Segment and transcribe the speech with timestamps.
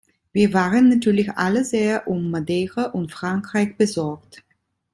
[0.33, 4.43] Wir waren natürlich alle sehr um Madeira und Frankreich besorgt.